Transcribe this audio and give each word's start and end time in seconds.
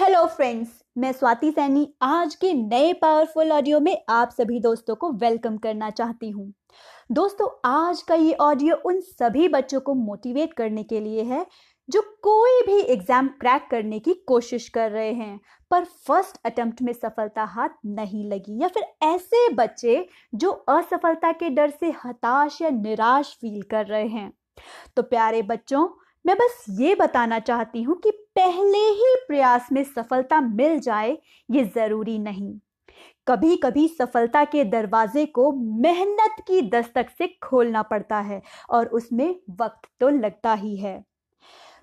Hello 0.00 0.24
friends 0.26 0.68
मैं 0.98 1.10
स्वाति 1.12 1.50
सैनी 1.50 1.86
आज 2.02 2.34
के 2.34 2.52
नए 2.52 2.92
पावरफुल 2.92 3.50
ऑडियो 3.52 3.80
में 3.80 4.04
आप 4.08 4.30
सभी 4.30 4.60
दोस्तों 4.60 4.94
को 4.96 5.10
वेलकम 5.12 5.56
करना 5.56 5.90
चाहती 5.90 6.30
हूँ। 6.30 6.52
दोस्तों, 7.12 7.48
आज 7.64 8.00
का 8.02 8.14
ये 8.14 8.32
ऑडियो 8.32 8.76
उन 8.86 9.00
सभी 9.00 9.48
बच्चों 9.48 9.80
को 9.80 9.94
मोटिवेट 9.94 10.52
करने 10.52 10.82
के 10.82 11.00
लिए 11.00 11.22
है 11.24 11.44
जो 11.88 12.02
कोई 12.22 12.62
भी 12.66 12.80
एग्ज़ाम 12.92 13.28
क्रैक 13.40 13.68
करने 13.70 13.98
की 13.98 14.14
कोशिश 14.28 14.68
कर 14.68 14.90
रहे 14.90 15.12
हैं, 15.12 15.38
पर 15.70 15.84
फ़र्स्ट 15.84 16.40
अटेम्प्ट 16.46 16.82
में 16.82 16.92
सफलता 16.92 17.44
हाथ 17.46 17.78
नहीं 17.86 18.24
लगी 18.30 18.60
या 18.62 18.68
फिर 18.68 18.86
ऐसे 19.04 19.48
बच्चे 19.54 20.06
जो 20.34 20.50
असफलता 20.50 21.32
के 21.32 21.50
डर 21.50 21.70
से 21.70 21.94
हताश 22.04 22.60
या 22.62 22.70
निराश 22.72 23.36
फील 23.40 23.62
कर 23.70 23.86
रहे 23.86 24.06
हैं। 24.08 24.32
तो 24.96 25.02
प्यारे 25.04 25.42
बच्चों 25.42 25.88
मैं 26.24 26.36
बस 26.36 26.64
ये 26.70 26.94
बताना 26.94 27.38
चाहती 27.38 27.82
हूँ 27.82 27.96
कि 27.96 28.10
पहले 28.36 28.78
ही 28.78 29.14
प्रयास 29.28 29.68
में 29.72 29.82
सफलता 29.84 30.40
मिल 30.40 30.78
जाए, 30.80 31.16
ये 31.48 31.64
ज़रूरी 31.66 32.18
नहीं। 32.18 32.52
कभी 33.26 33.56
कभी 33.56 33.86
सफलता 33.88 34.44
के 34.44 34.64
दरवाजे 34.64 35.24
को 35.26 35.50
मेहनत 35.82 36.42
की 36.48 36.60
दस्तक 36.70 37.10
से 37.10 37.26
खोलना 37.42 37.82
पड़ता 37.82 38.18
है 38.20 38.40
और 38.70 38.86
उसमें 38.88 39.34
वक्त 39.60 39.88
तो 40.00 40.08
लगता 40.08 40.54
ही 40.54 40.76
है। 40.76 40.98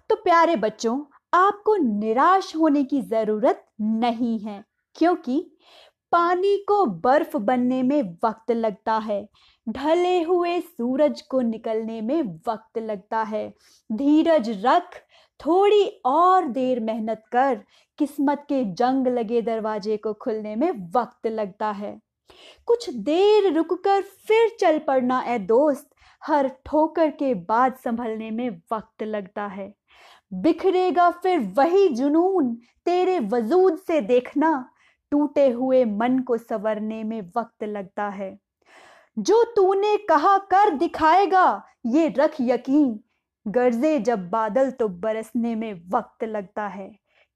तो 0.10 0.16
प्यारे 0.16 0.56
बच्चों, 0.56 1.00
आपको 1.34 1.76
निराश 1.78 2.56
होने 2.56 2.84
की 2.84 3.02
ज़रूरत 3.02 3.66
नहीं 3.82 4.38
है, 4.40 4.64
क्योंकि 4.96 5.46
पानी 6.12 6.58
को 6.58 6.86
बर्फ़ 6.86 7.38
बनने 7.38 7.84
में 7.84 8.18
वक्त 8.26 8.52
लगता 8.52 8.98
है। 8.98 9.30
ढले 9.70 10.24
हुए 10.24 10.60
सूरज 10.60 11.22
को 11.22 11.42
निकलने 11.42 12.02
में 12.02 12.22
वक्त 12.48 12.78
लगता 12.78 13.24
है। 13.24 13.54
धीरज 13.92 14.66
रख, 14.66 14.84
थोड़ी 15.46 16.02
और 16.06 16.48
देर 16.48 16.80
मेहनत 16.80 17.24
कर, 17.32 17.64
किस्मत 17.98 18.46
के 18.50 18.64
जंग 18.66 19.08
लगे 19.08 19.42
दरवाजे 19.42 19.98
को 19.98 20.14
खुलने 20.14 20.56
में 20.56 20.72
वक्त 20.96 21.28
लगता 21.28 21.72
है। 21.72 22.00
कुछ 22.66 22.90
देर 22.90 23.54
रुककर 23.54 24.02
फिर 24.02 24.58
चल 24.60 24.80
पड़ना 24.80 25.24
ए 25.28 25.40
दोस्त, 25.40 25.90
हर 26.24 26.48
ठोकर 26.48 27.10
के 27.10 27.34
बाद 27.34 27.76
संभलने 27.84 28.32
में 28.32 28.50
वक्त 28.50 29.04
लगता 29.04 29.48
है। 29.48 29.74
बिखरेगा 30.34 31.12
फिर 31.12 31.40
वही 31.40 31.88
जुनून, 31.88 32.56
तेरे 32.86 33.20
वजूद 33.20 33.78
से 33.78 34.02
देखना 34.02 34.70
टूटे 35.12 35.50
हुए 35.50 35.84
मन 35.86 36.20
को 36.20 36.38
सवरने 36.38 37.04
में 37.04 37.22
वक्त 37.38 37.64
लगता 37.64 38.08
है। 38.10 38.38
जो 39.18 39.44
तूने 39.56 39.96
कहा 39.98 40.38
कर 40.38 40.70
दिखाएगा, 40.70 41.64
ये 41.86 42.08
रख 42.18 42.36
यकीन। 42.42 43.00
गर्जे 43.46 44.00
जब 44.00 44.30
बादल 44.30 44.72
तो 44.72 44.88
बरसने 44.88 45.56
में 45.56 45.82
वक्त 45.90 46.24
लगता 46.24 46.68
है। 46.68 46.90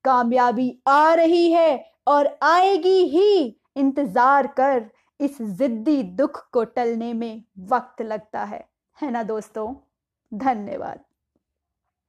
कामयाबी 0.06 0.72
आ 0.88 1.14
रही 1.14 1.52
है 1.52 1.86
और 2.08 2.38
आएगी 2.44 3.00
ही। 3.08 3.58
इंतज़ार 3.78 4.48
कर 4.48 4.90
इस 5.20 5.42
जिद्दी 5.42 6.02
दुख 6.04 6.50
को 6.52 6.64
टलने 6.64 7.14
में 7.14 7.44
वक्त 7.70 8.02
लगता 8.02 8.44
है। 8.44 8.66
है 8.98 9.12
ना 9.12 9.24
दोस्तों? 9.24 9.74
धन्यवाद। 10.32 11.04